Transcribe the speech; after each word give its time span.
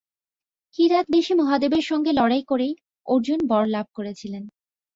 কিরাতবেশী 0.75 1.33
মহাদেবের 1.33 1.83
সঙ্গে 1.83 2.11
লড়াই 2.13 2.43
করেই 2.43 2.73
অর্জুন 3.07 3.39
বরলাভ 3.47 3.87
করেছিলেন। 3.95 4.43